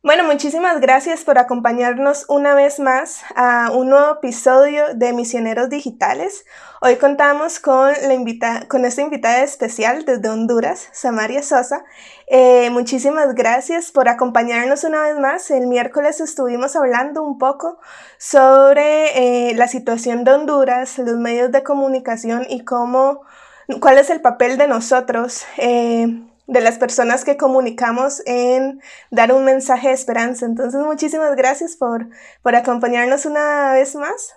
[0.00, 6.44] Bueno, muchísimas gracias por acompañarnos una vez más a un nuevo episodio de Misioneros Digitales.
[6.80, 11.84] Hoy contamos con, la con esta invitada especial desde Honduras, Samaria Sosa.
[12.28, 15.50] Eh, muchísimas gracias por acompañarnos una vez más.
[15.50, 17.80] El miércoles estuvimos hablando un poco
[18.18, 23.22] sobre eh, la situación de Honduras, los medios de comunicación y cómo,
[23.80, 25.44] cuál es el papel de nosotros.
[25.56, 28.80] Eh, de las personas que comunicamos en
[29.10, 30.46] dar un mensaje de esperanza.
[30.46, 32.08] Entonces, muchísimas gracias por,
[32.42, 34.34] por acompañarnos una vez más.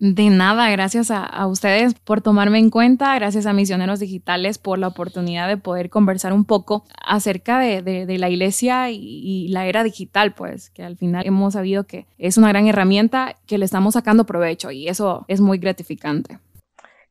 [0.00, 4.88] De nada, gracias a, ustedes por tomarme en cuenta, gracias a Misioneros Digitales por la
[4.88, 10.70] oportunidad de poder conversar un poco acerca de, la iglesia y, la era digital, pues
[10.70, 14.70] que al final hemos sabido que es una gran herramienta que le estamos sacando provecho
[14.72, 16.38] y eso es muy gratificante.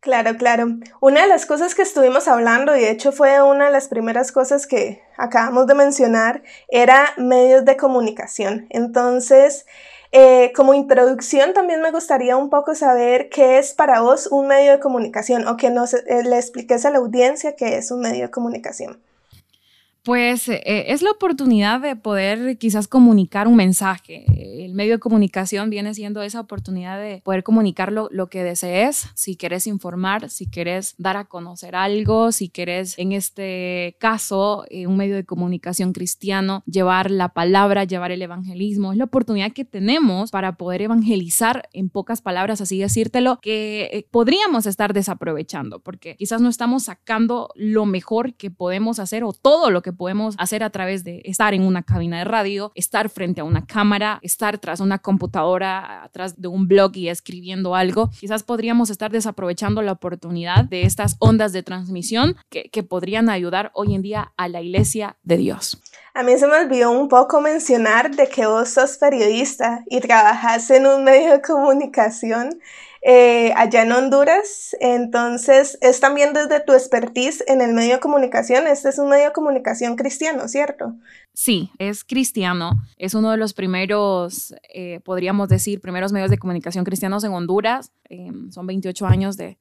[0.03, 0.65] Claro, claro.
[0.99, 4.33] Una de las cosas que estuvimos hablando, y de hecho fue una de las primeras
[4.33, 8.67] cosas que acabamos de mencionar, era medios de comunicación.
[8.69, 9.65] Entonces,
[10.11, 14.73] eh, como introducción, también me gustaría un poco saber qué es para vos un medio
[14.73, 18.23] de comunicación o que nos, eh, le expliques a la audiencia qué es un medio
[18.23, 19.01] de comunicación.
[20.03, 24.25] Pues eh, es la oportunidad de poder quizás comunicar un mensaje.
[24.65, 29.37] El medio de comunicación viene siendo esa oportunidad de poder comunicar lo, que desees, si
[29.37, 34.97] quieres informar, si quieres dar a conocer algo, si quieres, en este caso, eh, un
[34.97, 38.91] medio de comunicación cristiano, llevar la palabra, llevar el evangelismo.
[38.91, 44.05] Es la oportunidad que tenemos para poder evangelizar en pocas palabras, así decírtelo, que eh,
[44.11, 49.69] podríamos estar desaprovechando, porque quizás no estamos sacando lo mejor que podemos hacer o todo
[49.69, 53.41] lo que podemos hacer a través de estar en una cabina de radio, estar frente
[53.41, 58.09] a una cámara, estar tras una computadora, atrás de un blog y escribiendo algo.
[58.19, 63.71] Quizás podríamos estar desaprovechando la oportunidad de estas ondas de transmisión que, que podrían ayudar
[63.73, 65.79] hoy en día a la iglesia de Dios.
[66.15, 70.69] A mí se me olvidó un poco mencionar de que vos sos periodista y trabajas
[70.69, 72.59] en un medio de comunicación
[73.01, 74.75] eh, allá en Honduras.
[74.79, 78.67] Entonces, es también desde tu expertise en el medio de comunicación.
[78.67, 80.93] Este es un medio de comunicación cristiano, ¿cierto?
[81.33, 82.73] Sí, es cristiano.
[82.99, 87.91] Es uno de los primeros, eh, podríamos decir, primeros medios de comunicación cristianos en Honduras.
[88.07, 89.57] Eh, son 28 años de,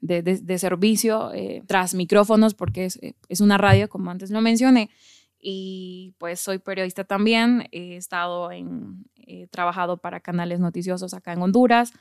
[0.59, 1.31] servicio
[1.67, 3.01] tras micrófonos porque es,
[3.31, 4.91] es una radio, como antes lo mencioné
[5.43, 7.69] y pues soy periodista también.
[7.73, 11.93] He estado en, he trabajado para canales noticiosos acá en Honduras.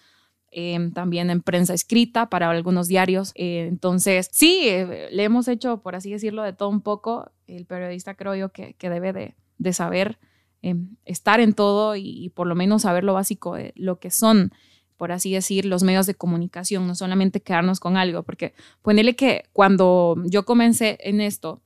[0.53, 3.31] Em, también en prensa escrita para algunos diarios.
[3.35, 7.31] Eh, entonces, sí, eh, le hemos hecho, por así decirlo, de todo un poco.
[7.47, 10.19] El periodista creo yo que, que debe de, de saber
[10.61, 14.51] em, estar en todo y, por lo menos saber lo básico de lo que son
[14.97, 18.53] por así decir, los medios de comunicación, no solamente quedarnos con algo, porque
[18.83, 21.63] ponele que cuando yo comencé en esto,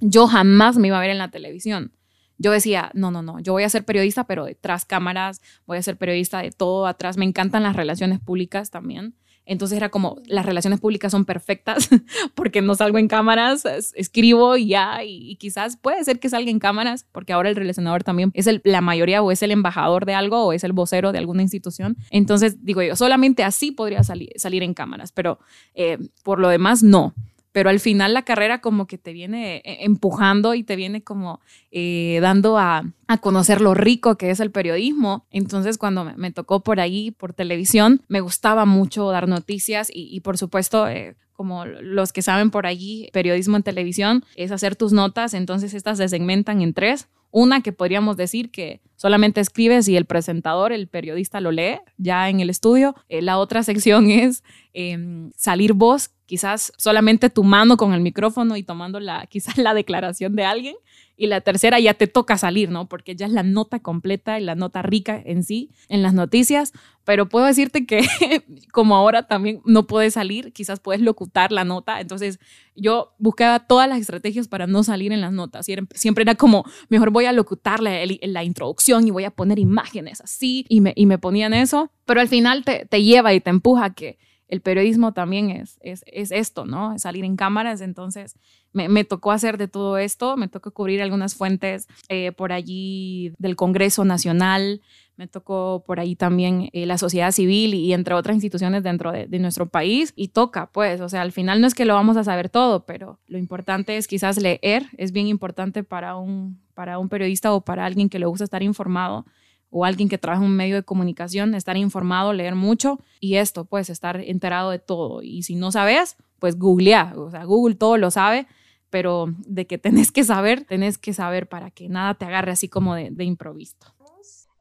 [0.00, 1.92] yo jamás me iba a ver en la televisión
[2.40, 5.82] yo decía, no, no, no, yo voy a ser periodista, pero detrás cámaras, voy a
[5.82, 7.18] ser periodista de todo atrás.
[7.18, 9.14] Me encantan las relaciones públicas también.
[9.44, 11.90] Entonces era como, las relaciones públicas son perfectas
[12.34, 16.60] porque no salgo en cámaras, escribo y ya, y, quizás puede ser que salga en
[16.60, 20.46] cámaras, porque ahora el relacionador también es la mayoría o es el embajador de algo
[20.46, 21.98] o es el vocero de alguna institución.
[22.10, 25.40] Entonces digo yo, solamente así podría salir, salir en cámaras, pero
[25.74, 27.14] eh, por lo demás no
[27.52, 31.40] pero al final la carrera como que te viene eh, empujando y te viene como
[31.70, 32.84] eh, dando a,
[33.20, 35.26] conocer lo rico que es el periodismo.
[35.30, 40.38] Entonces cuando me, tocó por ahí, por televisión, me gustaba mucho dar noticias y, por
[40.38, 40.88] supuesto...
[40.88, 45.72] Eh, como los que saben por allí, periodismo en televisión, es hacer tus notas, entonces
[45.72, 47.08] estas se segmentan en tres.
[47.30, 52.28] Una que podríamos decir que solamente escribes y el presentador, el periodista lo lee ya
[52.28, 52.94] en el estudio.
[53.08, 54.44] la otra sección es
[54.74, 59.74] em, salir voz, quizás solamente tu mano con el micrófono y tomando la, quizás la
[59.74, 60.76] declaración de alguien.
[61.16, 62.88] Y la tercera ya te toca salir, ¿no?
[62.88, 66.72] Porque ya es la nota completa y la nota rica en sí, en las noticias.
[67.04, 68.00] Pero puedo decirte que
[68.72, 72.00] como ahora también no puedes salir, quizás puedes locutar la nota.
[72.00, 72.38] Entonces
[72.74, 75.66] yo buscaba todas las estrategias para no salir en las notas.
[75.66, 80.20] Siempre era como, mejor voy a locutar la, la introducción y voy a poner imágenes
[80.22, 80.64] así.
[80.68, 81.90] Y me, y me ponían eso.
[82.06, 84.16] Pero al final te, te lleva y te empuja a que
[84.50, 86.02] el periodismo también es, es,
[86.32, 86.98] esto, ¿no?
[86.98, 87.80] Salir en cámaras.
[87.80, 88.36] Entonces,
[88.72, 93.54] me, tocó hacer de todo esto, me tocó cubrir algunas fuentes eh, por allí del
[93.54, 94.82] Congreso Nacional,
[95.16, 99.38] me tocó por ahí también eh, la sociedad civil y, entre otras instituciones dentro de,
[99.38, 100.12] nuestro país.
[100.16, 102.84] Y toca, pues, o sea, al final no es que lo vamos a saber todo,
[102.86, 107.60] pero lo importante es quizás leer, es bien importante para un, para un periodista o
[107.60, 109.26] para alguien que le gusta estar informado
[109.70, 113.64] o alguien que trabaja en un medio de comunicación, estar informado, leer mucho y esto,
[113.64, 115.22] pues estar enterado de todo.
[115.22, 118.46] Y si no sabes, pues googlea, o sea, Google todo lo sabe,
[118.90, 122.68] pero de que tenés que saber, tenés que saber para que nada te agarre así
[122.68, 123.76] como de, de improviso.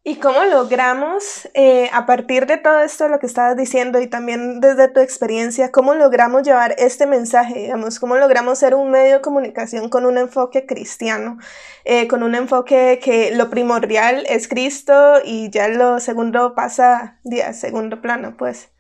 [0.10, 4.60] ¿Y cómo logramos, eh, a partir de todo esto, lo que estabas diciendo y también
[4.60, 9.22] desde tu experiencia, cómo logramos llevar este mensaje, digamos, cómo logramos ser un medio de
[9.22, 11.38] comunicación con un enfoque cristiano,
[11.86, 17.54] eh, con un enfoque que lo primordial es Cristo y ya lo segundo pasa a
[17.54, 18.72] segundo plano, pues?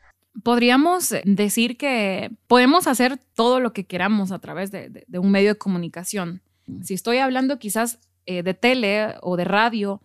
[0.43, 5.59] Podríamos decir que podemos hacer todo lo que queramos a través de, un medio de
[5.59, 6.41] comunicación.
[6.81, 10.01] Si estoy hablando quizás eh, de tele o de radio,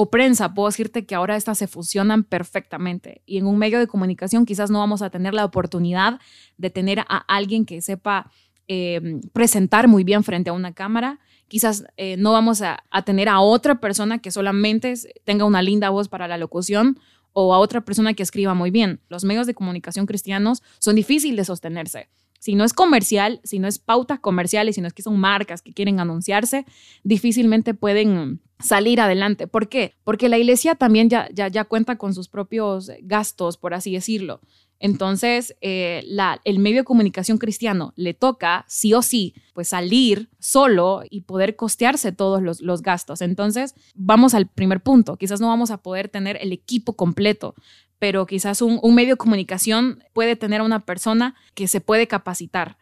[0.00, 3.20] o prensa, puedo decirte que ahora estas se fusionan perfectamente.
[3.26, 6.20] Y en un medio de comunicación quizás no vamos a tener la oportunidad
[6.56, 8.30] de tener a alguien que sepa
[8.68, 11.18] em, presentar muy bien frente a una cámara.
[11.48, 16.08] Quizás eh, no vamos a, tener a otra persona que solamente tenga una linda voz
[16.08, 17.00] para la locución
[17.40, 19.00] o a otra persona que escriba muy bien.
[19.08, 22.08] Los medios de comunicación cristianos son difíciles de sostenerse.
[22.40, 25.62] Si no es comercial, si no es pautas comerciales, si no es que son marcas
[25.62, 26.66] que quieren anunciarse,
[27.04, 29.46] difícilmente pueden salir adelante.
[29.46, 29.94] ¿Por qué?
[30.02, 34.40] Porque la iglesia también ya, ya, ya cuenta con sus propios gastos, por así decirlo.
[34.80, 36.04] Entonces, eh,
[36.44, 41.56] el medio de comunicación cristiano le toca, sí o sí, pues salir solo y poder
[41.56, 43.20] costearse todos los, gastos.
[43.20, 45.16] Entonces, vamos al primer punto.
[45.16, 47.54] Quizás no vamos a poder tener el equipo completo,
[47.98, 52.06] pero quizás un, un medio de comunicación puede tener a una persona que se puede
[52.06, 52.76] capacitar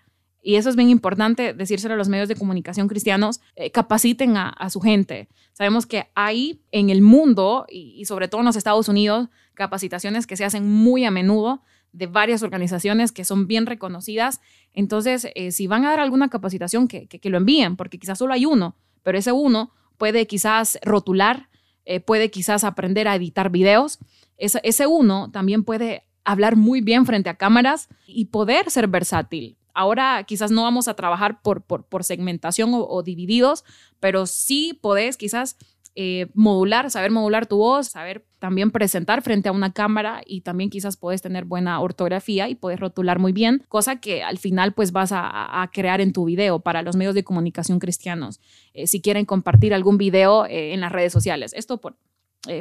[0.46, 4.70] y eso es bien importante decírselo a los medios de comunicación cristianos, eh, capaciten a,
[4.70, 5.28] su gente.
[5.52, 10.37] Sabemos que hay en el mundo y, sobre todo en los Estados Unidos capacitaciones que
[10.37, 11.64] se hacen muy a menudo
[11.96, 14.40] de varias organizaciones que son bien reconocidas.
[14.75, 18.34] Entonces, eh, si van a dar alguna capacitación, que, que, lo envíen, porque quizás solo
[18.34, 21.48] hay uno, pero ese uno puede quizás rotular,
[21.87, 23.98] eh, puede quizás aprender a editar videos.
[24.37, 29.56] Ese, ese uno también puede hablar muy bien frente a cámaras y poder ser versátil.
[29.72, 33.64] Ahora quizás no vamos a trabajar por, por, segmentación o, divididos,
[34.00, 35.56] pero sí podés quizás
[35.94, 40.70] eh, modular, saber modular tu voz, saber también presentar frente a una cámara y también
[40.70, 44.93] quizás puedes tener buena ortografía y puedes rotular muy bien, cosa que al final pues
[44.93, 48.38] vas a, crear en tu video para los medios de comunicación cristianos.
[48.72, 51.96] Eh, si quieren compartir algún video eh, en las redes sociales, esto por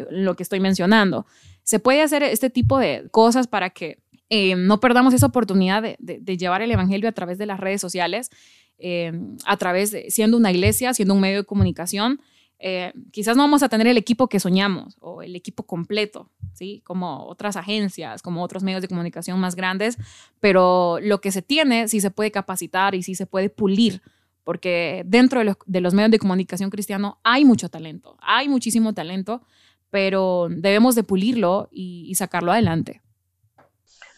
[0.09, 1.27] lo que estoy mencionando.
[1.61, 3.99] Se puede hacer este tipo de cosas para que
[4.31, 8.31] eh, no perdamos esa oportunidad de, llevar el Evangelio a través de las redes sociales,
[8.79, 9.11] eh,
[9.45, 12.21] a través de siendo una iglesia, siendo un medio de comunicación.
[12.59, 16.81] Eh, quizás no vamos a tener el equipo que soñamos o el equipo completo, ¿sí?
[16.85, 19.97] Como otras agencias, como otros medios de comunicación más grandes,
[20.39, 24.01] pero lo que se tiene sí se puede capacitar y sí se puede pulir,
[24.43, 29.41] porque dentro de los, medios de comunicación cristiano hay mucho talento, hay muchísimo talento,
[29.89, 33.01] pero debemos de pulirlo y sacarlo adelante.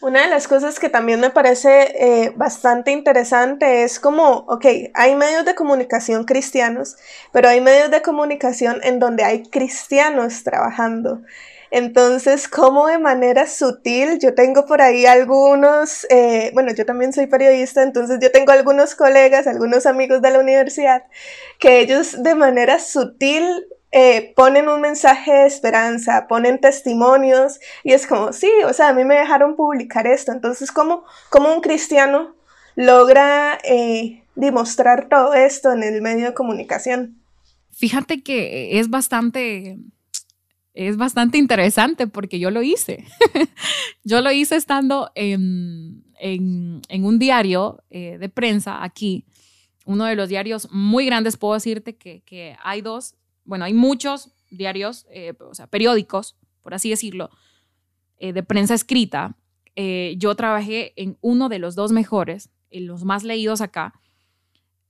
[0.00, 4.64] Una de las cosas que también me parece eh, bastante interesante es como, ok,
[4.94, 6.96] hay medios de comunicación cristianos,
[7.32, 11.22] pero hay medios de comunicación en donde hay cristianos trabajando.
[11.72, 17.26] Entonces, como de manera sutil, yo tengo por ahí algunos, eh, bueno, yo también soy
[17.26, 21.02] periodista, entonces yo tengo algunos colegas, algunos amigos de la universidad,
[21.58, 28.06] que ellos de manera sutil eh, ponen un mensaje de esperanza, ponen testimonios y es
[28.06, 30.32] como, sí, o sea, a mí me dejaron publicar esto.
[30.32, 32.34] Entonces, ¿cómo, cómo un cristiano
[32.76, 37.18] logra eh, demostrar todo esto en el medio de comunicación?
[37.72, 39.78] Fíjate que es bastante,
[40.74, 43.06] es bastante interesante porque yo lo hice.
[44.04, 49.24] yo lo hice estando en, en, un diario eh, de prensa aquí,
[49.86, 53.14] uno de los diarios muy grandes, puedo decirte que, que hay dos
[53.48, 57.30] bueno, hay muchos diarios, eh, o sea, periódicos, por así decirlo,
[58.18, 59.36] eh, de prensa escrita.
[59.74, 63.94] Eh, yo trabajé en uno de los dos mejores, en los más leídos acá.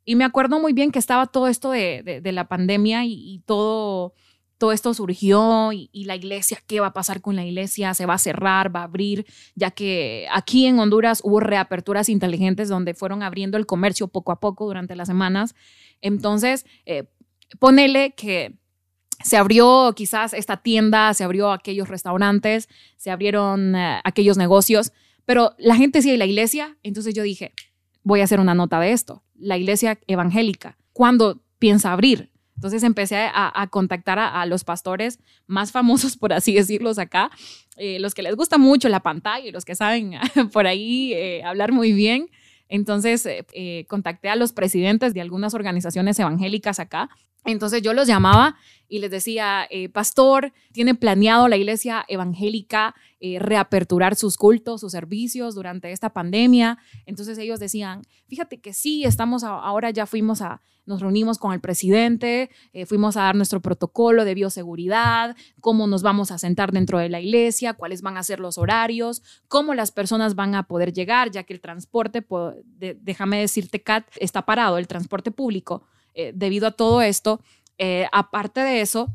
[0.05, 4.15] Y me acuerdo muy bien que estaba todo esto de, la pandemia y, todo,
[4.57, 7.95] todo esto surgió y, la iglesia, ¿qué va a pasar con la iglesia?
[7.95, 8.75] ¿Se va a cerrar?
[8.75, 9.25] ¿Va a abrir?
[9.55, 14.41] Ya que aquí en Honduras hubo reaperturas inteligentes donde fueron abriendo el comercio poco a
[14.41, 15.55] poco durante las semanas.
[16.01, 16.65] Entonces,
[17.59, 18.59] ponele que
[19.25, 24.93] se abrió quizás esta tienda, se abrió aquellos restaurantes, se abrieron eh, aquellos negocios,
[25.25, 27.53] pero la gente sigue la iglesia, entonces yo dije,
[28.03, 29.23] voy a hacer una nota de esto.
[29.35, 32.31] La iglesia evangélica, ¿cuándo piensa abrir?
[32.55, 37.31] Entonces empecé a, contactar a, los pastores más famosos, por así decirlos acá,
[37.77, 40.15] eh, los que les gusta mucho la pantalla y los que saben
[40.53, 42.31] por ahí eh, hablar muy bien.
[42.69, 43.27] Entonces
[43.87, 47.09] contacté a los presidentes de algunas organizaciones evangélicas acá
[47.53, 48.57] Entonces yo los llamaba
[48.89, 54.93] y les decía, eh, pastor, ¿tiene planeado la iglesia evangélica eh, reaperturar sus cultos, sus
[54.93, 56.79] servicios durante esta pandemia?
[57.07, 61.61] Entonces ellos decían, fíjate que sí, estamos ahora ya fuimos a, nos reunimos con el
[61.61, 66.99] presidente, eh, fuimos a dar nuestro protocolo de bioseguridad, cómo nos vamos a sentar dentro
[66.99, 70.93] de la iglesia, cuáles van a ser los horarios, cómo las personas van a poder
[70.93, 72.27] llegar, ya que el transporte,
[72.79, 75.85] déjame decirte, Kat, está parado, el transporte público
[76.21, 77.41] eh, debido a todo esto.
[77.79, 79.15] Eh, aparte de eso,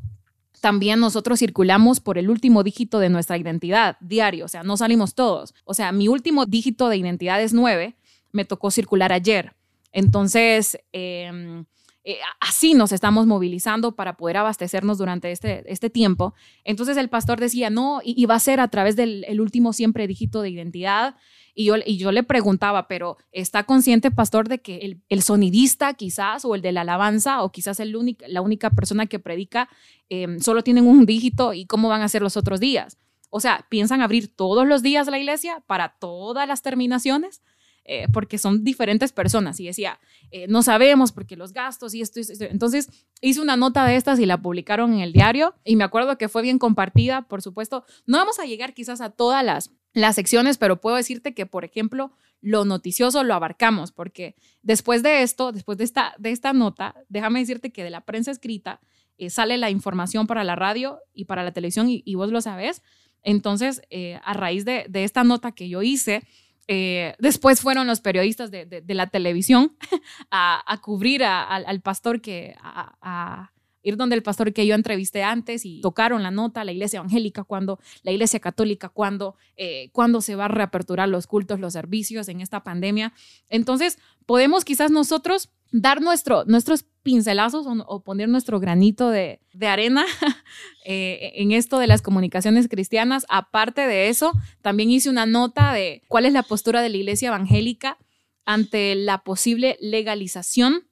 [0.62, 5.14] también nosotros circulamos por el último dígito de nuestra identidad diario, o sea, no salimos
[5.14, 5.54] todos.
[5.66, 7.94] O sea, mi último dígito de identidad es 9,
[8.32, 9.52] me tocó circular ayer.
[9.92, 11.66] Entonces, em,
[12.04, 16.32] eh, así nos estamos movilizando para poder abastecernos durante este, este tiempo.
[16.64, 20.40] Entonces el pastor decía, no, y, va a ser a través del último siempre dígito
[20.40, 21.16] de identidad.
[21.54, 25.94] Y yo, y yo le preguntaba, pero ¿está consciente, pastor, de que el, el sonidista
[25.94, 27.94] quizás o el de la alabanza o quizás el
[28.26, 29.68] la única persona que predica
[30.08, 32.98] em, solo tienen un dígito y cómo van a ser los otros días?
[33.30, 37.42] O sea, ¿piensan abrir todos los días la iglesia para todas las terminaciones?
[37.86, 39.60] Eh, porque son diferentes personas.
[39.60, 42.44] Y decía, eh, no sabemos porque los gastos y esto, y esto.
[42.44, 42.88] Entonces
[43.20, 46.30] hice una nota de estas y la publicaron en el diario y me acuerdo que
[46.30, 47.84] fue bien compartida, por supuesto.
[48.06, 51.64] No vamos a llegar quizás a todas las las secciones, pero puedo decirte que, por
[51.64, 56.94] ejemplo, lo noticioso lo abarcamos, porque después de esto, después de esta, de esta nota,
[57.08, 58.80] déjame decirte que de la prensa escrita
[59.16, 62.82] eh, sale la información para la radio y para la televisión, y, vos lo sabés.
[63.22, 66.22] Entonces, eh, a raíz de, esta nota que yo hice,
[66.66, 69.76] eh, después fueron los periodistas de, la televisión
[70.30, 73.53] a, cubrir al pastor que, a,
[73.84, 77.44] ir donde el pastor que yo entrevisté antes y tocaron la nota, la iglesia evangélica,
[77.44, 82.28] cuando la iglesia católica, cuando, eh, cuando se va a reaperturar los cultos, los servicios
[82.28, 83.12] en esta pandemia.
[83.48, 90.04] Entonces, podemos quizás nosotros dar nuestro, nuestros pincelazos o, poner nuestro granito de, arena
[90.84, 93.26] eh, en esto de las comunicaciones cristianas.
[93.28, 97.28] Aparte de eso, también hice una nota de cuál es la postura de la iglesia
[97.28, 97.98] evangélica
[98.46, 100.86] ante la posible legalización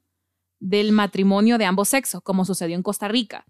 [0.62, 3.44] del matrimonio de ambos sexos, como sucedió en Costa Rica.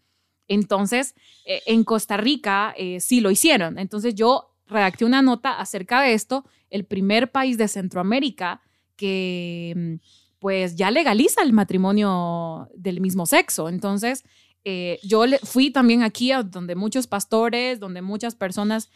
[0.48, 1.14] Entonces,
[1.44, 3.78] eh, en Costa Rica eh, sí lo hicieron.
[3.78, 8.62] Entonces yo redacté una nota acerca de esto, el primer país de Centroamérica
[8.96, 9.98] que
[10.38, 13.68] pues ya legaliza el matrimonio del mismo sexo.
[13.68, 14.24] Entonces,
[14.64, 18.90] eh, yo fui también aquí a donde muchos pastores, donde muchas personas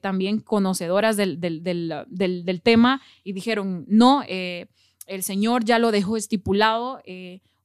[0.00, 7.00] también conocedoras del, del, tema y dijeron, no, el Señor ya lo dejó estipulado,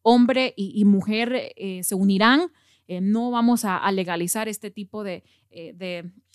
[0.06, 2.52] hombre y, mujer eh, se unirán.
[2.88, 5.74] Eh, no vamos a, legalizar este tipo de, eh,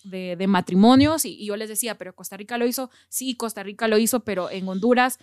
[0.02, 1.24] de, matrimonios.
[1.24, 2.90] Y, yo les decía, pero Costa Rica lo hizo.
[3.08, 5.20] Sí, Costa Rica lo hizo, pero en Honduras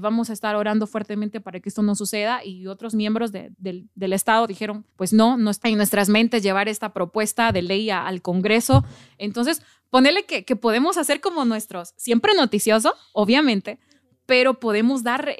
[0.00, 2.44] vamos a estar orando fuertemente para que esto no suceda.
[2.44, 6.68] Y otros miembros del, del, Estado dijeron, pues no, no está en nuestras mentes llevar
[6.68, 8.84] esta propuesta de ley al Congreso.
[9.18, 13.80] Entonces, ponele que, podemos hacer como nuestros, siempre noticioso, obviamente,
[14.24, 15.34] pero podemos dar,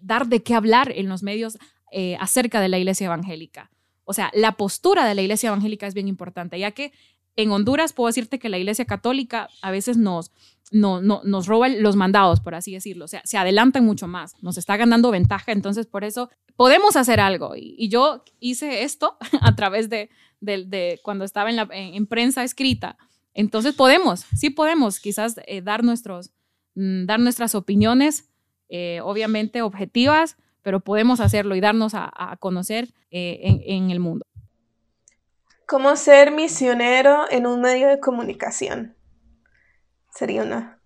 [0.00, 1.58] dar de qué hablar en los medios
[1.92, 3.70] eh, acerca de la iglesia evangélica.
[4.04, 6.92] O sea, la postura de la iglesia evangélica es bien importante, ya que
[7.36, 10.32] en Honduras puedo decirte que la iglesia católica a veces nos,
[10.72, 13.04] no, no, nos roba los mandados, por así decirlo.
[13.04, 17.20] O sea, se adelantan mucho más, nos está ganando ventaja, entonces por eso podemos hacer
[17.20, 17.54] algo.
[17.54, 22.96] Y, yo hice esto a través de, de, cuando estaba en, prensa escrita.
[23.34, 26.32] Entonces podemos, sí podemos quizás eh, dar, nuestros,
[26.74, 28.28] mm, dar nuestras opiniones,
[28.68, 34.26] eh, obviamente objetivas, pero podemos hacerlo y darnos a, conocer eh, en, el mundo.
[35.66, 38.96] ¿Cómo ser misionero en un medio de comunicación?
[40.10, 40.80] Sería una.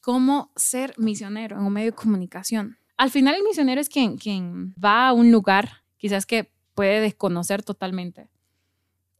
[0.00, 2.78] ¿Cómo ser misionero en un medio de comunicación?
[2.96, 7.62] Al final el misionero es quien, quien va a un lugar quizás que puede desconocer
[7.62, 8.28] totalmente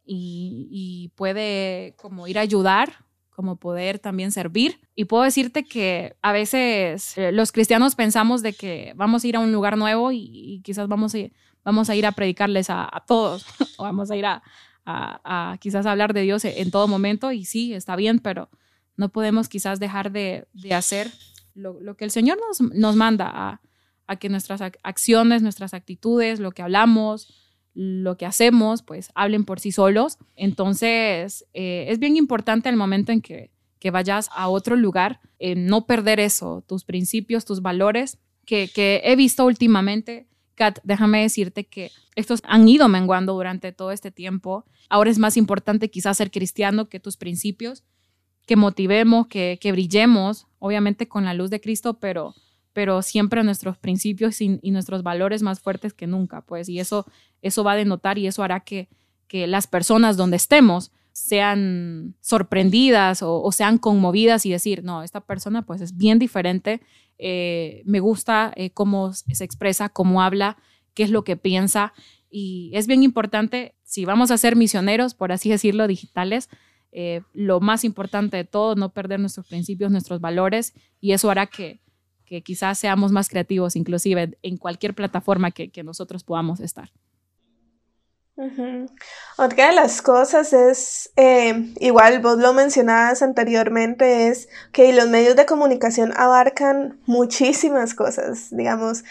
[0.04, 3.01] y, y puede como ir a ayudar
[3.34, 4.80] como poder también servir.
[4.94, 9.36] Y puedo decirte que a veces eh, los cristianos pensamos de que vamos a ir
[9.36, 11.18] a un lugar nuevo y, quizás vamos a,
[11.64, 13.46] vamos a ir a predicarles a, todos
[13.78, 14.42] o vamos a ir a,
[14.84, 18.50] a, quizás hablar de Dios en todo momento y sí, está bien, pero
[18.96, 21.10] no podemos quizás dejar de, de hacer
[21.54, 23.60] lo, que el Señor nos, nos manda
[24.06, 27.41] a que nuestras acciones, nuestras actitudes, lo que hablamos,
[27.74, 30.18] lo que hacemos, pues hablen por sí solos.
[30.36, 35.20] Entonces, eh, es bien importante el momento en que, que vayas a otro lugar,
[35.56, 40.28] no perder eso, tus principios, tus valores, que, que he visto últimamente.
[40.54, 44.64] Kat, déjame decirte que estos han ido menguando durante todo este tiempo.
[44.88, 47.84] Ahora es más importante quizás ser cristiano que tus principios,
[48.46, 52.34] que motivemos, que, que brillemos, obviamente con la luz de Cristo, pero
[52.72, 57.06] pero siempre nuestros principios y, nuestros valores más fuertes que nunca, pues, y eso,
[57.42, 58.88] eso va a denotar y eso hará que,
[59.28, 65.62] que las personas donde estemos sean sorprendidas o, sean conmovidas y decir, no, esta persona
[65.62, 66.80] pues es bien diferente,
[67.18, 70.56] eh, me gusta eh, cómo se expresa, cómo habla,
[70.94, 71.92] qué es lo que piensa.
[72.30, 76.48] Y es bien importante, si vamos a ser misioneros, por así decirlo, digitales,
[76.92, 81.46] eh, lo más importante de todo, no perder nuestros principios, nuestros valores, y eso hará
[81.46, 81.80] que,
[82.40, 86.90] quizás seamos más creativos, inclusive en cualquier plataforma que nosotros podamos estar.
[89.36, 95.36] Otra de las cosas es, eh, igual vos lo mencionabas anteriormente, es que los medios
[95.36, 98.48] de comunicación abarcan muchísimas cosas.
[98.50, 99.04] Digamos,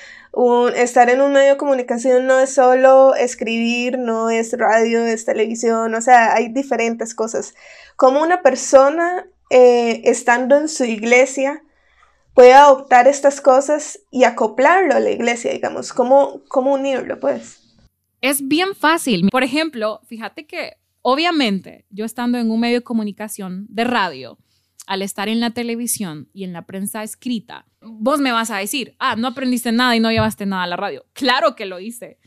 [0.75, 5.93] estar en un medio de comunicación no es solo escribir, no es radio, es televisión,
[5.93, 7.53] o sea, hay diferentes cosas.
[7.95, 11.61] Como una persona eh, estando en su iglesia
[12.33, 17.61] puede adoptar estas cosas y acoplarlo a la iglesia, digamos, ¿cómo, cómo unirlo, pues?
[18.21, 19.29] Es bien fácil.
[19.29, 24.38] Por ejemplo, fíjate que obviamente yo estando en un medio de comunicación de radio,
[24.88, 28.95] al estar en la televisión y en la prensa escrita, vos me vas a decir,
[29.00, 31.05] ah, no aprendiste nada y no llevaste nada a la radio.
[31.13, 32.17] Claro que lo hice.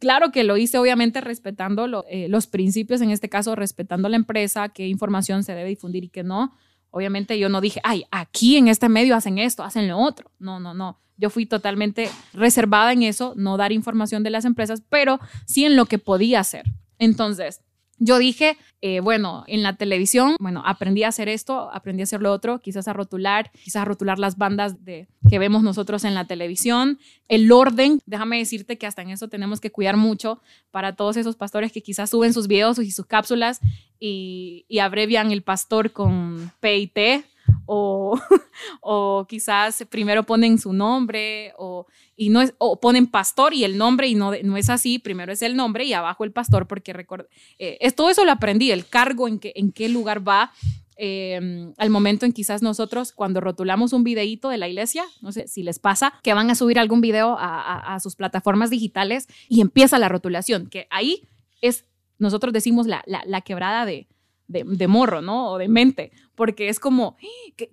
[0.00, 4.70] Claro que lo hice, obviamente, respetando eh, los principios, en este caso, respetando la empresa,
[4.70, 6.52] qué información se debe difundir y qué no.
[6.94, 10.30] Obviamente yo no dije, ay, aquí en este medio hacen esto, hacen lo otro.
[10.38, 11.00] No, no, no.
[11.16, 15.74] Yo fui totalmente reservada en eso, no dar información de las empresas, pero sí en
[15.74, 16.66] lo que podía hacer.
[17.00, 17.62] Entonces,
[17.98, 22.20] yo dije, eh, bueno, en la televisión, bueno, aprendí a hacer esto, aprendí a hacer
[22.20, 26.14] lo otro, quizás a rotular, quizás a rotular las bandas de, que vemos nosotros en
[26.14, 26.98] la televisión,
[27.28, 31.36] el orden, déjame decirte que hasta en eso tenemos que cuidar mucho para todos esos
[31.36, 33.60] pastores que quizás suben sus videos y sus cápsulas
[34.00, 37.24] y, y abrevian el pastor con P y T,
[37.66, 38.18] o,
[38.80, 43.78] o quizás primero ponen su nombre o, y no es, o ponen pastor y el
[43.78, 46.92] nombre y no, no es así, primero es el nombre y abajo el pastor porque
[46.92, 47.26] record,
[47.58, 50.52] eh, es, todo eso lo aprendí, el cargo en, que, en qué lugar va.
[50.96, 55.48] Em, al momento en quizás nosotros cuando rotulamos un videíto de la iglesia, no sé
[55.48, 59.60] si les pasa, que van a subir algún video a, a sus plataformas digitales y
[59.60, 61.26] empieza la rotulación, que ahí
[61.60, 61.84] es,
[62.18, 64.06] nosotros decimos la, la, la quebrada de,
[64.48, 65.52] de, de, morro, ¿no?
[65.52, 67.16] O de mente, porque es como,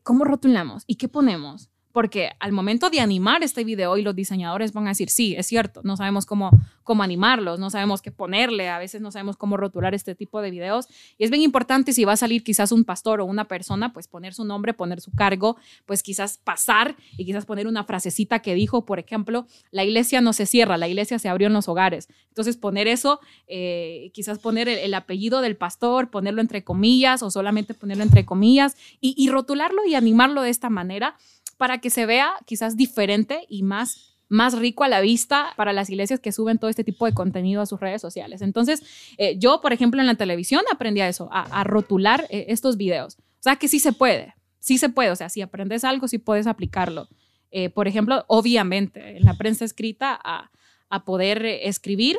[0.03, 0.83] ¿cómo rotulamos?
[0.87, 1.70] ¿Y qué ponemos?
[1.91, 5.47] Porque al momento de animar este video y los diseñadores van a decir, sí, es
[5.47, 6.51] cierto, no sabemos cómo,
[6.83, 10.51] cómo animarlos, no sabemos qué ponerle, a veces no sabemos cómo rotular este tipo de
[10.51, 10.87] videos.
[11.17, 14.07] Y es bien importante si va a salir quizás un pastor o una persona, pues
[14.07, 18.55] poner su nombre, poner su cargo, pues quizás pasar y quizás poner una frasecita que
[18.55, 22.07] dijo, por ejemplo, la iglesia no se cierra, la iglesia se abrió en los hogares.
[22.29, 27.73] Entonces poner eso, eh, quizás poner el, apellido del pastor, ponerlo entre comillas o solamente
[27.73, 31.15] ponerlo entre comillas y rotularlo y animarlo de esta manera
[31.61, 35.91] para que se vea quizás diferente y más más rico a la vista para las
[35.91, 38.41] iglesias que suben todo este tipo de contenido a sus redes sociales.
[38.41, 38.81] Entonces,
[39.19, 43.17] eh, yo, por ejemplo, en la televisión aprendí a eso, a, rotular eh, estos videos.
[43.19, 45.11] O sea, que sí se puede, sí se puede.
[45.11, 47.07] O sea, si aprendes algo, sí puedes aplicarlo.
[47.51, 50.49] Eh, por ejemplo, obviamente, en la prensa escrita, a,
[50.89, 52.17] a poder escribir.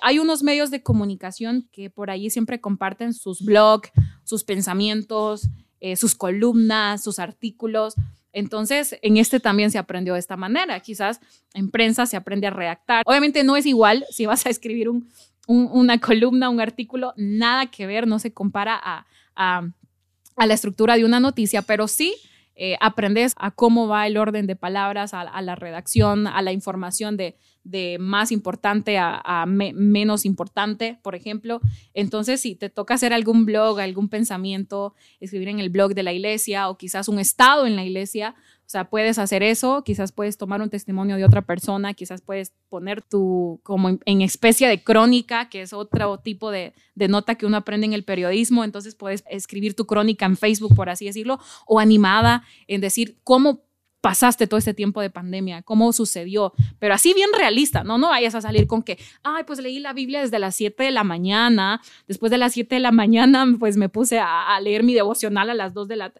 [0.00, 3.90] hay unos medios de comunicación que por ahí siempre comparten sus blogs,
[4.24, 5.50] sus pensamientos,
[5.96, 7.94] sus columnas, sus artículos.
[8.32, 10.80] Entonces, en este también se aprendió de esta manera.
[10.80, 11.20] Quizás
[11.54, 13.02] en prensa se aprende a redactar.
[13.06, 14.88] Obviamente no es igual si vas a escribir
[15.46, 19.06] una columna, un artículo, nada que ver, no se compara a,
[20.36, 22.14] la estructura de una noticia, pero sí
[22.54, 27.16] eh, aprendes a cómo va el orden de palabras, a, la redacción, a la información
[27.16, 27.36] de,
[27.98, 31.60] más importante a, menos importante, por ejemplo.
[31.94, 36.12] Entonces, si te toca hacer algún blog, algún pensamiento, escribir en el blog de la
[36.12, 38.34] iglesia o quizás un estado en la iglesia,
[38.66, 42.52] o sea, puedes hacer eso, quizás puedes tomar un testimonio de otra persona, quizás puedes
[42.68, 47.46] poner tu, como en, especie de crónica, que es otro tipo de, de, nota que
[47.46, 51.40] uno aprende en el periodismo, entonces puedes escribir tu crónica en Facebook, por así decirlo,
[51.66, 53.64] o animada en decir cómo
[54.00, 57.98] pasaste todo este tiempo de pandemia, cómo sucedió, pero así bien realista, ¿no?
[57.98, 60.90] No vayas a salir con que, ay, pues leí la Biblia desde las 7 de
[60.90, 64.94] la mañana, después de las 7 de la mañana, pues me puse a, leer mi
[64.94, 66.12] devocional a las 2 de la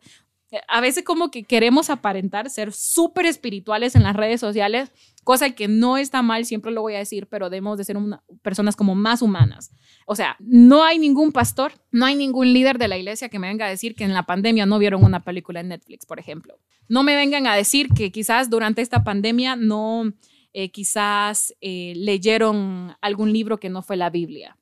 [0.66, 4.90] a veces como que queremos aparentar ser súper espirituales en las redes sociales,
[5.24, 7.96] cosa que no está mal, siempre lo voy a decir, pero debemos de ser
[8.42, 9.70] personas como más humanas.
[10.06, 13.48] O sea, no hay ningún pastor, no hay ningún líder de la iglesia que me
[13.48, 16.59] venga a decir que en la pandemia no vieron una película en Netflix, por ejemplo.
[16.88, 20.12] No me vengan a decir que quizás durante esta pandemia no,
[20.52, 24.56] eh, quizás eh, leyeron algún libro que no fue la Biblia.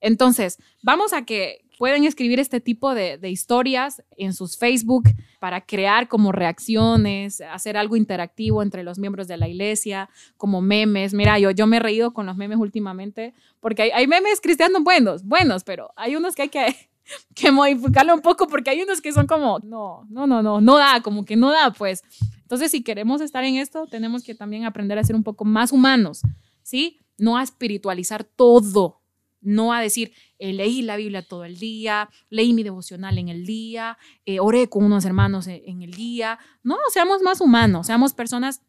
[0.00, 5.04] Entonces, vamos a que pueden escribir este tipo de, historias en sus Facebook
[5.40, 11.14] para crear como reacciones, hacer algo interactivo entre los miembros de la iglesia, como memes.
[11.14, 14.82] Mira, yo, yo me he reído con los memes últimamente, porque hay, hay memes cristianos
[14.82, 16.90] buenos, buenos, pero hay unos que hay que,
[17.34, 20.76] que modificarlo un poco, porque hay unos que son como, no, no, no, no, no
[20.76, 22.02] da, como que no da, pues.
[22.42, 25.72] Entonces, si queremos estar en esto, tenemos que también aprender a ser un poco más
[25.72, 26.22] humanos,
[26.62, 27.00] ¿sí?
[27.18, 29.00] No a espiritualizar todo,
[29.44, 33.46] no a decir, eh, leí la Biblia todo el día, leí mi devocional en el
[33.46, 36.38] día, eh, oré con unos hermanos en, en, el día.
[36.62, 38.62] No, seamos más humanos, seamos personas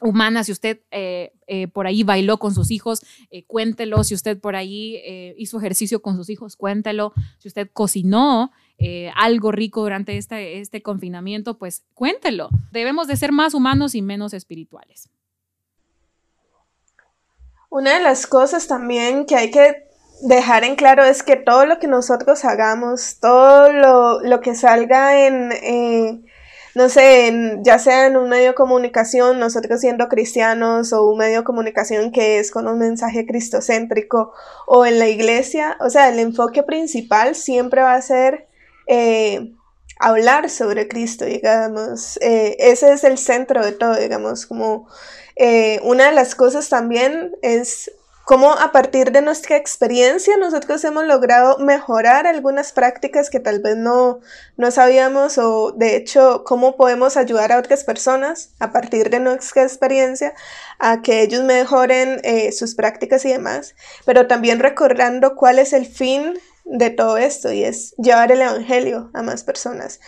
[0.00, 0.46] humanas.
[0.46, 1.32] Si usted eh,
[1.72, 3.00] por ahí bailó con sus hijos,
[3.46, 4.04] cuéntelo.
[4.04, 5.00] Si usted por ahí
[5.38, 7.14] hizo ejercicio con sus hijos, cuéntelo.
[7.38, 8.52] Si usted cocinó
[9.14, 12.50] algo rico durante este, este confinamiento, pues cuéntelo.
[12.72, 15.08] Debemos de ser más humanos y menos espirituales.
[17.70, 19.85] Una de las cosas también que hay que
[20.22, 25.52] dejar en claro es que todo lo que nosotros hagamos, todo lo, que salga en,
[25.52, 26.20] eh,
[26.74, 31.38] no sé, ya sea en un medio de comunicación, nosotros siendo cristianos, o un medio
[31.38, 34.32] de comunicación que es con un mensaje cristocéntrico,
[34.66, 38.46] o en la iglesia, o sea, el enfoque principal siempre va a ser
[38.86, 39.52] eh,
[39.98, 42.18] hablar sobre Cristo, digamos.
[42.20, 44.88] Eh, ese es el centro de todo, digamos, como
[45.82, 47.90] una de las cosas también es
[48.26, 53.76] cómo a partir de nuestra experiencia nosotros hemos logrado mejorar algunas prácticas que tal vez
[53.76, 54.18] no,
[54.56, 59.62] no sabíamos o de hecho cómo podemos ayudar a otras personas a partir de nuestra
[59.62, 60.34] experiencia
[60.80, 65.86] a que ellos mejoren eh, sus prácticas y demás, pero también recordando cuál es el
[65.86, 70.00] fin de todo esto y es llevar el Evangelio a más personas.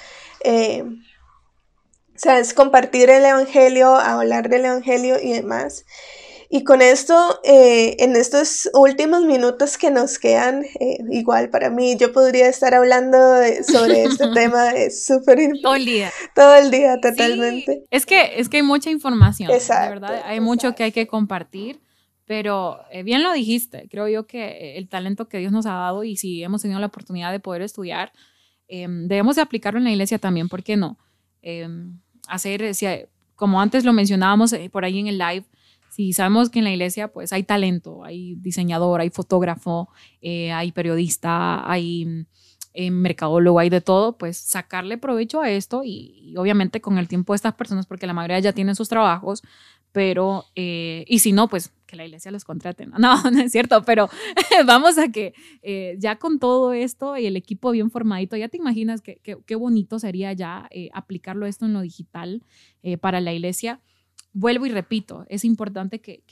[0.43, 5.85] Eh, o sea, es compartir el Evangelio, hablar del Evangelio y demás.
[6.51, 11.97] Y con esto, eh, en estos últimos minutos que nos quedan, eh, igual para mí,
[11.99, 13.19] yo podría estar hablando
[13.71, 16.11] sobre este tema súper Todo el día.
[16.35, 17.85] Todo el día, totalmente.
[17.91, 20.23] Es, que, es que hay mucha información, exacto, verdad.
[20.25, 21.81] Hay mucho que hay que compartir,
[22.25, 26.03] pero eh, bien lo dijiste, creo yo que el talento que Dios nos ha dado
[26.03, 28.11] y si hemos tenido la oportunidad de poder estudiar,
[28.69, 30.99] em, debemos de aplicarlo en la iglesia también, ¿por qué no?
[31.43, 32.75] Em, hacer,
[33.37, 35.45] como antes lo mencionábamos por ahí en el live,
[35.99, 39.89] si sabemos que en la iglesia pues hay talento, hay diseñador, hay fotógrafo,
[40.21, 42.25] eh, hay periodista, hay
[42.73, 47.33] eh, mercadólogo, hay de todo, pues sacarle provecho a esto y, obviamente con el tiempo
[47.33, 49.43] de estas personas, porque la mayoría ya tienen sus trabajos,
[49.91, 52.87] pero, eh, y si no, pues que la iglesia los contrate.
[52.87, 52.99] No,
[53.33, 54.09] no, es cierto, pero
[54.67, 55.35] vamos a que
[55.99, 60.33] ya con todo esto y el equipo bien formadito, ya te imaginas qué bonito sería
[60.33, 62.45] ya aplicarlo esto en lo digital
[63.01, 63.81] para la iglesia
[64.33, 66.23] vuelvo y repito, es importante que,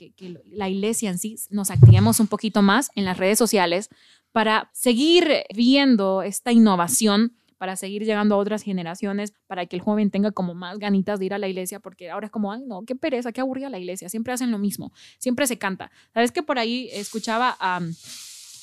[0.45, 3.89] la iglesia en sí nos activemos un poquito más en las redes sociales
[4.31, 10.11] para seguir viendo esta innovación para seguir llegando a otras generaciones, para que el joven
[10.11, 12.83] tenga como más ganitas de ir a la iglesia, porque ahora es como, ay, no,
[12.85, 15.91] qué pereza, qué aburrida la iglesia, siempre hacen lo mismo, siempre se canta.
[16.13, 17.81] ¿Sabes que por ahí escuchaba a,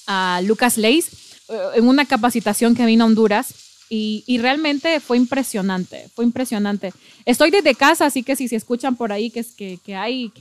[0.07, 3.64] a Lucas Leis eh, en una capacitación que vino a Honduras?
[3.91, 6.93] Y, realmente fue impresionante, fue impresionante.
[7.25, 10.33] Estoy desde casa, así que si se escuchan por ahí que, es, que, que hay,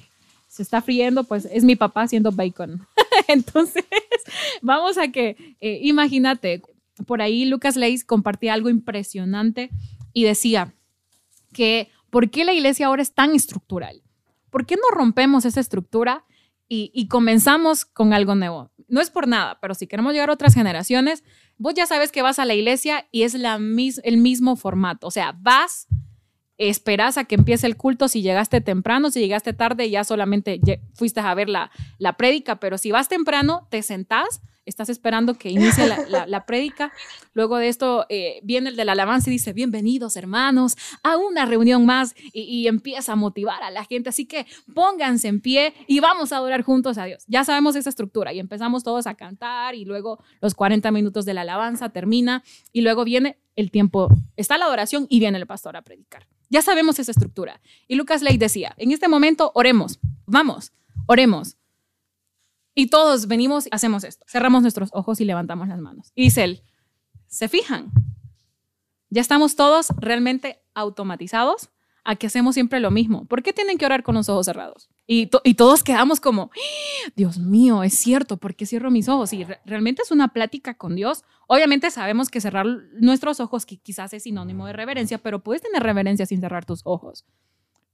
[0.47, 2.87] se está friendo, pues es mi papá haciendo bacon.
[3.27, 3.85] Entonces,
[4.61, 6.61] vamos a que, eh, imagínate,
[7.05, 9.69] por ahí Lucas Leis compartía algo impresionante
[10.13, 10.73] y decía
[11.53, 14.01] que, ¿por qué la iglesia ahora es tan estructural?
[14.49, 16.25] ¿Por qué no rompemos esa estructura
[16.67, 18.71] y, y comenzamos con algo nuevo?
[18.87, 21.23] No es por nada, pero si queremos llegar a otras generaciones,
[21.57, 25.07] vos ya sabes que vas a la iglesia y es la el mismo formato.
[25.07, 25.87] O sea, vas,
[26.57, 30.59] esperas a que empiece el culto si llegaste temprano, si llegaste tarde ya solamente
[30.93, 35.49] fuiste a ver la, la prédica, pero si vas temprano, te sentás estás esperando que
[35.49, 36.91] inicie la, la, prédica.
[37.33, 41.45] Luego de esto eh, viene el de la alabanza y dice, bienvenidos hermanos a una
[41.45, 44.09] reunión más y, empieza a motivar a la gente.
[44.09, 47.23] Así que pónganse en pie y vamos a adorar juntos a Dios.
[47.27, 51.33] Ya sabemos esa estructura y empezamos todos a cantar y luego los 40 minutos de
[51.33, 55.75] la alabanza termina y luego viene el tiempo, está la adoración y viene el pastor
[55.75, 56.27] a predicar.
[56.49, 57.61] Ya sabemos esa estructura.
[57.87, 60.71] Y Lucas Ley decía, en este momento oremos, vamos,
[61.07, 61.57] oremos.
[62.75, 64.25] Y todos venimos y hacemos esto.
[64.27, 66.11] Cerramos nuestros ojos y levantamos las manos.
[66.15, 66.63] Y dice él,
[67.27, 67.91] ¿se fijan?
[69.09, 71.69] Ya estamos todos realmente automatizados
[72.03, 73.25] a que hacemos siempre lo mismo.
[73.25, 74.89] ¿Por qué tienen que orar con los ojos cerrados?
[75.05, 77.11] Y, todos quedamos como, ¡Ah!
[77.15, 79.33] Dios mío, es cierto, ¿por qué cierro mis ojos?
[79.33, 81.23] Y realmente es una plática con Dios.
[81.47, 82.65] Obviamente sabemos que cerrar
[82.99, 87.25] nuestros ojos quizás es sinónimo de reverencia, pero puedes tener reverencia sin cerrar tus ojos.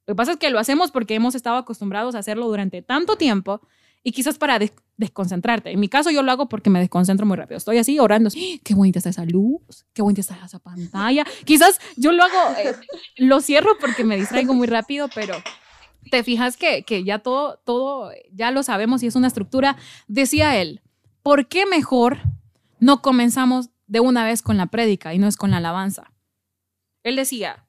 [0.06, 3.16] Lo que pasa es que lo hacemos porque hemos estado acostumbrados a hacerlo durante tanto
[3.16, 3.62] tiempo
[4.04, 4.60] y quizás para
[4.98, 5.72] desconcentrarte.
[5.72, 7.58] En mi caso yo lo hago porque me desconcentro muy rápido.
[7.58, 8.60] Estoy así orando, ¡Ah!
[8.64, 11.26] qué bonita está esa luz, qué bonita está esa pantalla.
[11.46, 12.76] Quizás yo lo hago, eh,
[13.18, 15.36] lo cierro porque me distraigo muy rápido, pero
[16.12, 19.78] te fijas que, que ya todo, todo, ya lo sabemos y es una estructura.
[20.08, 20.82] Decía él,
[21.22, 22.20] ¿por qué mejor
[22.80, 26.14] no comenzamos de una vez con la prédica y no es con la alabanza?
[27.04, 27.66] Él decía,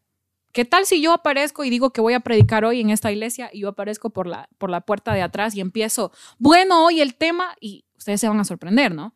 [0.52, 3.50] ¿Qué tal si yo aparezco y digo que voy a predicar hoy en esta iglesia
[3.52, 7.14] y yo aparezco por la, por la puerta de atrás y empiezo, bueno, hoy el
[7.14, 9.14] tema, y ustedes se van a sorprender, ¿no?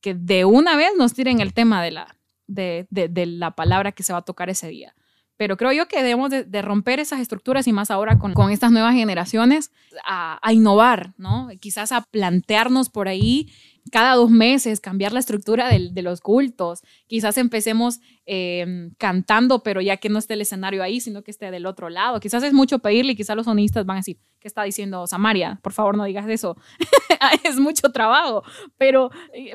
[0.00, 4.02] Que de una vez nos tiren el tema de la, de, de, la palabra que
[4.02, 4.94] se va a tocar ese día.
[5.38, 8.72] Pero creo yo que debemos de, romper esas estructuras y más ahora con, con estas
[8.72, 9.70] nuevas generaciones
[10.04, 11.48] a, a, innovar, ¿no?
[11.60, 13.50] Quizás a plantearnos por ahí
[13.90, 16.82] cada dos meses, cambiar la estructura de, los cultos.
[17.06, 21.50] Quizás empecemos em, cantando, pero ya que no esté el escenario ahí, sino que esté
[21.50, 22.20] del otro lado.
[22.20, 25.58] Quizás es mucho pedirle y quizás los sonistas van a decir, ¿qué está diciendo Samaria?
[25.62, 26.56] Por favor, no digas eso.
[27.44, 28.42] es mucho trabajo.
[28.76, 29.10] Pero,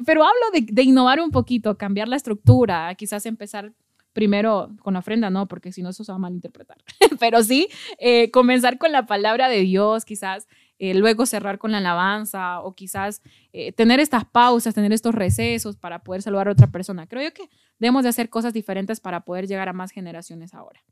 [0.05, 3.73] pero hablo de, innovar un poquito, cambiar la estructura, quizás empezar
[4.13, 6.77] primero con la ofrenda, no, porque si no eso se va a malinterpretar.
[7.19, 7.67] Pero sí,
[7.97, 10.47] eh, comenzar con la palabra de Dios, quizás
[10.83, 13.21] eh, luego cerrar con la alabanza o quizás
[13.53, 17.07] eh, tener estas pausas, tener estos recesos para poder saludar a otra persona.
[17.07, 20.83] Creo yo que debemos de hacer cosas diferentes para poder llegar a más generaciones ahora.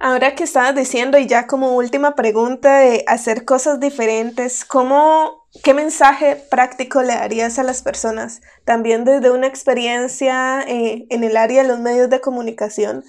[0.00, 5.74] Ahora que estabas diciendo, y ya como última pregunta de hacer cosas diferentes, ¿cómo, ¿qué
[5.74, 8.40] mensaje práctico le darías a las personas?
[8.64, 13.04] También desde una experiencia eh, en el área de los medios de comunicación,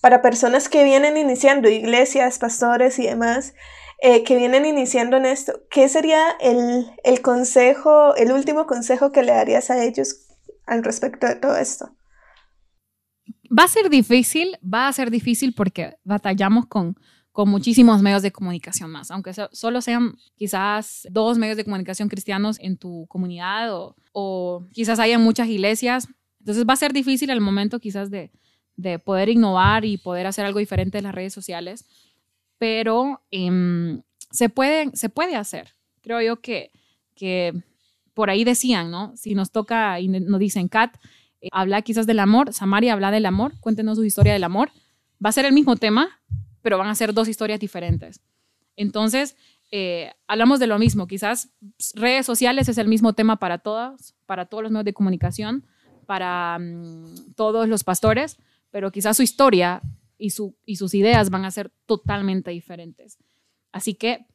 [0.00, 3.54] para personas que vienen iniciando, iglesias, pastores y demás,
[4.06, 9.22] eh, que vienen iniciando en esto, ¿qué sería el, el, consejo, el último consejo que
[9.22, 10.26] le darías a ellos
[10.66, 11.88] al respecto de todo esto?
[13.58, 16.96] Va a ser difícil, va a ser difícil porque batallamos con,
[17.32, 22.58] con muchísimos medios de comunicación más, aunque solo sean quizás dos medios de comunicación cristianos
[22.60, 26.08] en tu comunidad o, o quizás haya muchas iglesias.
[26.40, 28.30] Entonces va a ser difícil el momento quizás de,
[28.76, 31.86] de poder innovar y poder hacer algo diferente en las redes sociales
[32.64, 34.00] pero em,
[34.30, 35.74] se, puede, se puede hacer.
[36.00, 36.70] Creo yo que,
[37.14, 37.52] que
[38.14, 39.14] por ahí decían, ¿no?
[39.18, 40.96] Si nos toca y nos dicen, Kat,
[41.42, 44.70] eh, habla quizás del amor, Samaria habla del amor, cuéntenos su historia del amor.
[45.22, 46.22] Va a ser el mismo tema,
[46.62, 48.22] pero van a ser dos historias diferentes.
[48.76, 49.36] Entonces,
[49.70, 51.50] eh, hablamos de lo mismo, quizás
[51.92, 55.66] redes sociales es el mismo tema para todas, para todos los medios de comunicación,
[56.06, 58.38] para mm, todos los pastores,
[58.70, 59.82] pero quizás su historia
[60.18, 63.18] y, sus ideas van a ser totalmente diferentes.
[63.72, 64.26] Así que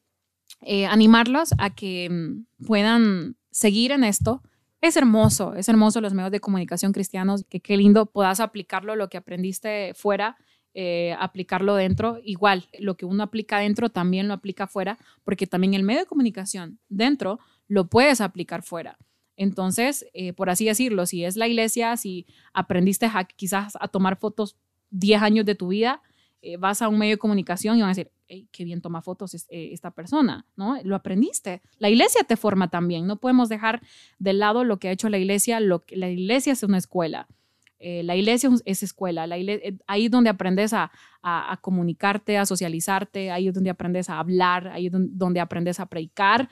[0.61, 4.41] eh, animarlos a que mm, puedan seguir en esto.
[4.81, 9.09] Es hermoso, es hermoso los medios de comunicación cristianos, que qué lindo puedas aplicarlo, lo
[9.09, 10.37] que aprendiste fuera,
[10.73, 12.19] eh, aplicarlo dentro.
[12.23, 16.05] Igual, lo que uno aplica dentro también lo aplica fuera, porque también el medio de
[16.05, 18.97] comunicación dentro lo puedes aplicar fuera.
[19.35, 24.57] Entonces, eh, por así decirlo, si es la iglesia, si aprendiste quizás a tomar fotos
[24.91, 26.02] 10 años de tu vida,
[26.41, 28.12] eh, vas a un medio de comunicación y van a decir,
[28.52, 30.78] qué bien toma fotos eh, esta persona, ¿no?
[30.84, 31.62] Lo aprendiste.
[31.80, 33.08] La iglesia te forma también.
[33.08, 33.82] No podemos dejar
[34.19, 35.60] de lado lo que ha hecho la iglesia.
[35.60, 37.28] Lo que, la iglesia es una escuela.
[37.80, 39.28] Eh, la iglesia es escuela.
[39.28, 39.36] La
[39.88, 43.32] ahí es donde aprendes a, a, comunicarte, a socializarte.
[43.32, 44.67] Ahí es donde aprendes a hablar.
[44.69, 46.49] Ahí es donde, aprendes a predicar.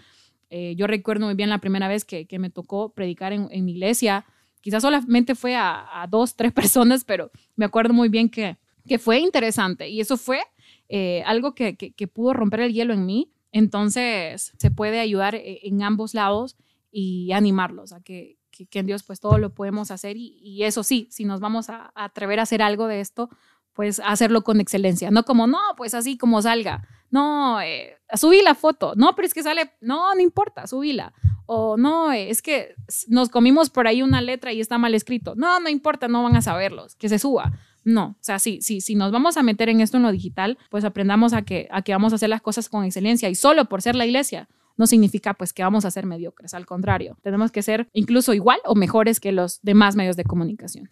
[0.50, 3.74] yo recuerdo muy bien la primera vez que, que me tocó predicar en, en mi
[3.74, 4.26] iglesia
[4.62, 9.20] Quizás solamente fue a, dos, tres personas, pero me acuerdo muy bien que, que fue
[9.20, 9.90] interesante.
[9.90, 10.42] Y eso fue
[10.90, 13.32] eh, algo que, que, pudo romper el hielo en mí.
[13.52, 16.58] Entonces se puede ayudar eh, en ambos lados
[16.92, 20.18] y animarlos a que, que, en Dios pues todo lo podemos hacer.
[20.18, 23.30] Y, y eso sí, si nos vamos a, atrever a hacer algo de esto,
[23.74, 28.56] pues hacerlo con excelencia, no como, no, pues así como salga, no, eh, subí la
[28.56, 31.14] foto, no, pero es que sale, no, no importa, subíla
[31.48, 32.76] o no, es que
[33.08, 35.34] nos comimos por ahí una letra y está mal escrito.
[35.36, 37.54] No, no importa, no van a saberlos, que se suba.
[37.84, 40.58] No, o sea, sí, sí, si nos vamos a meter en esto en lo digital,
[40.70, 43.66] pues aprendamos a que, a que vamos a hacer las cosas con excelencia y solo
[43.66, 47.52] por ser la iglesia no significa pues que vamos a ser mediocres, al contrario, tenemos
[47.52, 50.90] que ser incluso igual o mejores que los demás medios de comunicación.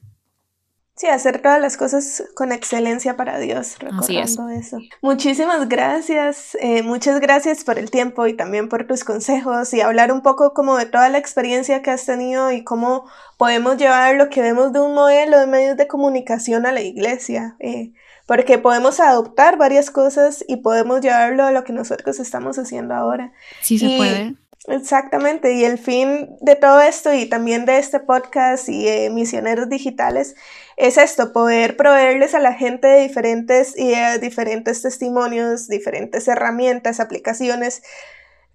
[0.96, 4.80] Sí, hacer todas las cosas con excelencia para Dios, recordando eso.
[5.02, 10.14] Muchísimas gracias, eh, muchas gracias por el tiempo y también por tus consejos y hablar
[10.14, 13.06] un poco como de toda la experiencia que has tenido y cómo
[13.38, 17.58] podemos llevar lo que vemos de un modelo de medios de comunicación a la iglesia.
[17.60, 17.92] Eh,
[18.26, 23.34] porque podemos adoptar varias cosas y podemos llevarlo a lo que nosotros estamos haciendo ahora.
[23.62, 24.36] Sí se puede.
[24.68, 29.70] Exactamente, y el fin de todo esto y también de este podcast y de Misioneros
[29.70, 30.36] Digitales
[30.76, 37.84] es esto, poder proveerles a la gente diferentes ideas, diferentes testimonios, diferentes herramientas, aplicaciones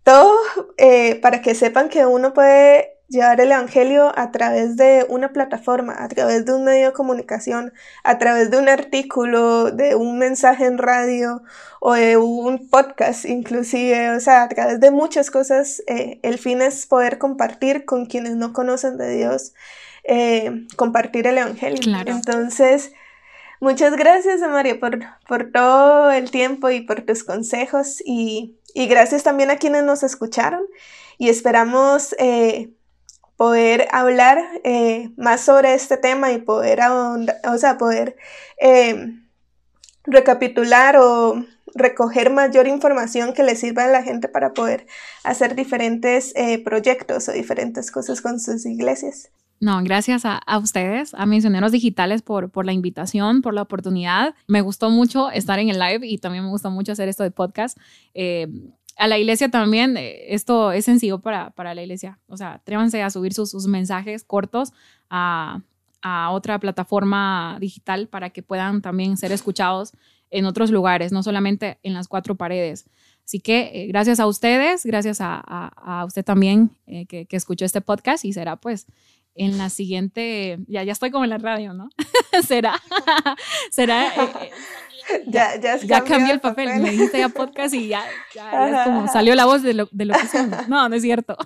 [0.03, 0.37] todo
[0.79, 5.96] eh, para que sepan que uno puede llevar el Evangelio a través de una plataforma,
[5.99, 7.73] a través de un medio de comunicación,
[8.05, 11.42] a través de un artículo, de un mensaje en radio
[11.81, 15.83] o de un podcast inclusive, o sea, a través de muchas cosas.
[15.88, 19.55] Eh, el fin es poder compartir con quienes no conocen de Dios,
[20.05, 21.81] eh, compartir el Evangelio.
[22.07, 22.92] Entonces,
[23.61, 29.25] muchas gracias, María, por, por todo el tiempo y por tus consejos y, y gracias
[29.25, 30.62] también a quienes nos escucharon
[31.18, 32.14] y esperamos...
[32.20, 32.70] Eh,
[33.40, 36.79] poder hablar eh, más sobre este tema y poder,
[37.50, 38.16] o sea, poder
[38.61, 39.14] eh,
[40.05, 44.87] recapitular o recoger mayor información que le sirva a la gente para poder
[45.24, 49.31] hacer diferentes eh, proyectos o diferentes cosas con sus iglesias.
[49.59, 54.35] No, gracias a, ustedes, a Misioneros Digitales, por, por la invitación, por la oportunidad.
[54.48, 57.31] Me gustó mucho estar en el live y también me gustó mucho hacer esto de
[57.31, 57.79] podcast
[58.96, 62.18] a la iglesia también, eh, esto es sencillo para, para la iglesia.
[62.26, 64.72] O sea, atrévanse a subir sus, sus mensajes cortos
[65.09, 65.62] a,
[66.03, 69.92] a, otra plataforma digital para que puedan también ser escuchados
[70.31, 72.88] en otros lugares, no solamente en las cuatro paredes.
[73.24, 77.64] Así que eh, gracias a ustedes, gracias a, a, usted también eh, que, que, escuchó
[77.64, 78.87] este podcast y será pues
[79.34, 81.88] en la siguiente, ya, ya estoy como en la radio, ¿no?
[82.46, 82.74] será,
[83.70, 84.12] será
[85.26, 86.80] ya, ya, ya cambió el papel.
[86.80, 88.02] Me dijiste ya podcast y ya,
[88.34, 90.50] ya, es como salió la voz de lo, de lo que son.
[90.68, 91.36] No, no es cierto.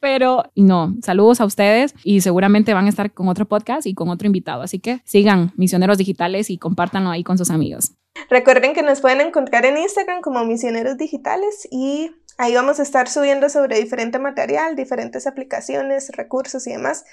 [0.00, 4.08] Pero no, saludos a ustedes y seguramente van a estar con otro podcast y con
[4.08, 4.62] otro invitado.
[4.62, 7.92] Así que sigan Misioneros Digitales y compártanlo ahí con sus amigos.
[8.30, 13.08] Recuerden que nos pueden encontrar en Instagram como Misioneros Digitales y ahí vamos a estar
[13.08, 17.04] subiendo sobre diferente material, diferentes aplicaciones, recursos y demás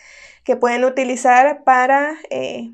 [0.44, 2.72] que pueden utilizar para eh,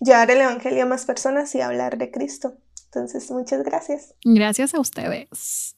[0.00, 2.56] llevar el Evangelio a más personas y hablar de Cristo.
[2.86, 4.14] Entonces, muchas gracias.
[4.24, 5.76] Gracias a ustedes.